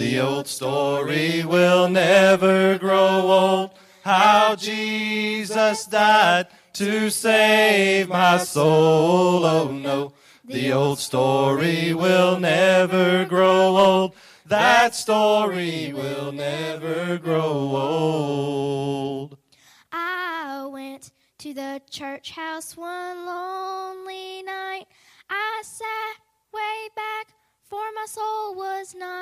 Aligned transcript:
The 0.00 0.18
old 0.18 0.46
story 0.46 1.44
will 1.44 1.86
never 1.90 2.78
grow 2.78 3.20
old. 3.30 3.70
How 4.02 4.56
Jesus 4.56 5.84
died 5.84 6.46
to 6.72 7.10
save 7.10 8.08
my 8.08 8.38
soul. 8.38 9.44
Oh 9.44 9.70
no, 9.70 10.14
the 10.42 10.72
old 10.72 11.00
story 11.00 11.92
will 11.92 12.40
never 12.40 13.26
grow 13.26 13.76
old. 13.76 14.14
That 14.46 14.94
story 14.94 15.92
will 15.92 16.32
never 16.32 17.18
grow 17.18 17.52
old. 17.76 19.36
I 19.92 20.66
went 20.72 21.12
to 21.40 21.52
the 21.52 21.82
church 21.90 22.30
house 22.30 22.74
one 22.74 23.26
lonely 23.26 24.42
night. 24.44 24.86
I 25.28 25.60
sat 25.62 26.16
way 26.54 26.88
back, 26.96 27.34
for 27.64 27.82
my 27.94 28.06
soul 28.06 28.54
was 28.54 28.94
not 28.94 29.19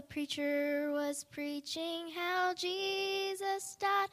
The 0.00 0.06
preacher 0.06 0.90
was 0.92 1.24
preaching 1.24 2.08
how 2.16 2.54
Jesus 2.54 3.76
died 3.78 4.08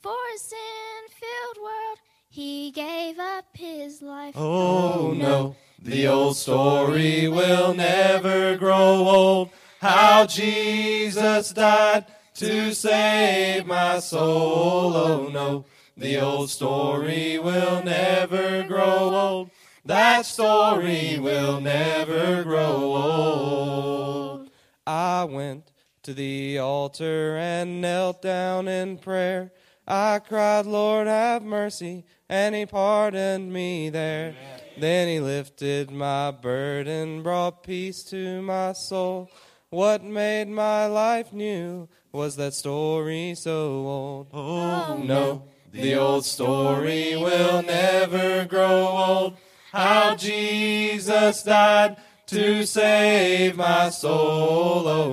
for 0.00 0.12
a 0.12 0.38
sin 0.38 1.08
filled 1.08 1.64
world. 1.64 1.98
He 2.28 2.70
gave 2.70 3.18
up 3.18 3.44
his 3.52 4.00
life. 4.00 4.36
Oh, 4.36 5.08
oh 5.08 5.12
no, 5.12 5.56
the 5.82 6.06
old 6.06 6.36
story 6.36 7.26
will 7.26 7.74
never 7.74 8.56
grow 8.56 9.08
old. 9.08 9.50
How 9.80 10.24
Jesus 10.26 11.52
died 11.52 12.06
to 12.34 12.72
save 12.72 13.66
my 13.66 13.98
soul. 13.98 14.96
Oh 14.96 15.30
no, 15.32 15.64
the 15.96 16.20
old 16.20 16.48
story 16.48 17.40
will 17.40 17.82
never 17.82 18.62
grow 18.62 19.12
old. 19.12 19.50
That 19.84 20.26
story 20.26 21.18
will 21.18 21.60
never 21.60 22.44
grow 22.44 22.94
old. 22.94 23.73
I 25.24 25.26
went 25.26 25.72
to 26.02 26.12
the 26.12 26.58
altar 26.58 27.38
and 27.38 27.80
knelt 27.80 28.20
down 28.20 28.68
in 28.68 28.98
prayer. 28.98 29.52
I 29.88 30.18
cried, 30.18 30.66
Lord, 30.66 31.06
have 31.06 31.42
mercy, 31.42 32.04
and 32.28 32.54
he 32.54 32.66
pardoned 32.66 33.50
me 33.50 33.88
there. 33.88 34.34
Then 34.76 35.08
he 35.08 35.20
lifted 35.20 35.90
my 35.90 36.30
burden, 36.30 37.22
brought 37.22 37.62
peace 37.62 38.02
to 38.10 38.42
my 38.42 38.74
soul. 38.74 39.30
What 39.70 40.04
made 40.04 40.48
my 40.48 40.84
life 40.88 41.32
new 41.32 41.88
was 42.12 42.36
that 42.36 42.52
story 42.52 43.34
so 43.34 43.86
old. 43.86 44.26
Oh, 44.34 44.60
oh 44.60 45.02
no, 45.02 45.44
the 45.72 45.94
old 45.94 46.26
story 46.26 47.16
will 47.16 47.62
never 47.62 48.44
grow 48.44 48.88
old. 48.88 49.38
How 49.72 50.16
Jesus 50.16 51.42
died 51.44 51.96
to 52.26 52.64
save 52.64 53.56
my 53.56 53.90
soul. 53.90 54.14
Oh 54.16 54.84
no, 54.84 55.03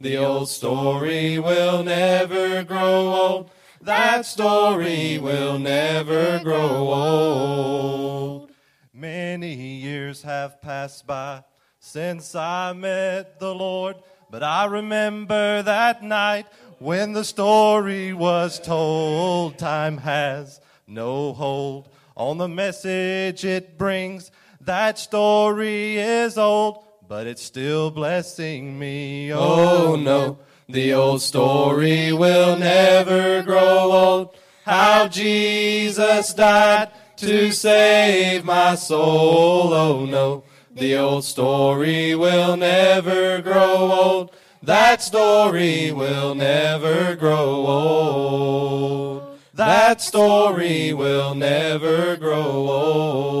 the 0.00 0.16
old 0.16 0.48
story 0.48 1.38
will 1.38 1.82
never 1.82 2.62
grow 2.64 3.14
old. 3.14 3.50
That 3.80 4.24
story 4.26 5.18
will 5.18 5.58
never 5.58 6.40
grow 6.42 6.92
old. 6.92 8.50
Many 8.92 9.54
years 9.54 10.22
have 10.22 10.62
passed 10.62 11.06
by 11.06 11.44
since 11.80 12.34
I 12.34 12.72
met 12.72 13.38
the 13.38 13.54
Lord, 13.54 13.96
but 14.30 14.42
I 14.42 14.64
remember 14.64 15.62
that 15.62 16.02
night 16.02 16.46
when 16.78 17.12
the 17.12 17.24
story 17.24 18.14
was 18.14 18.58
told. 18.58 19.58
Time 19.58 19.98
has 19.98 20.60
no 20.86 21.32
hold 21.34 21.88
on 22.16 22.38
the 22.38 22.48
message 22.48 23.44
it 23.44 23.76
brings. 23.76 24.30
That 24.62 24.98
story 24.98 25.98
is 25.98 26.38
old, 26.38 26.82
but 27.14 27.28
it's 27.28 27.44
still 27.44 27.92
blessing 27.92 28.76
me. 28.76 29.32
Oh, 29.32 29.92
oh 29.92 29.94
no, 29.94 30.36
the 30.68 30.92
old 30.94 31.22
story 31.22 32.12
will 32.12 32.56
never 32.58 33.40
grow 33.40 33.92
old. 33.92 34.36
How 34.64 35.06
Jesus 35.06 36.34
died 36.34 36.90
to 37.18 37.52
save 37.52 38.44
my 38.44 38.74
soul. 38.74 39.72
Oh 39.72 40.04
no, 40.04 40.42
the 40.74 40.96
old 40.96 41.22
story 41.24 42.16
will 42.16 42.56
never 42.56 43.40
grow 43.40 43.92
old. 43.92 44.36
That 44.60 45.00
story 45.00 45.92
will 45.92 46.34
never 46.34 47.14
grow 47.14 47.48
old. 47.78 49.38
That 49.54 50.00
story 50.02 50.92
will 50.92 51.36
never 51.36 52.16
grow 52.16 52.42
old. 52.42 53.33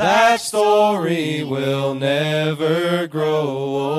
That 0.00 0.40
story 0.40 1.44
will 1.44 1.92
never 1.92 3.06
grow 3.06 3.48
old. 3.48 3.89